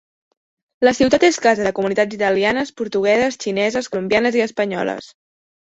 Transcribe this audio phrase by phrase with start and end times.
[0.87, 5.15] La ciutat és casa de comunitats italianes, portugueses, xineses, colombianes i espanyoles.